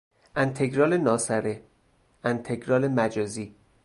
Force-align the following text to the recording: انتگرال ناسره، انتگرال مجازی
انتگرال 0.35 0.97
ناسره، 0.97 1.63
انتگرال 2.23 2.87
مجازی 2.87 3.55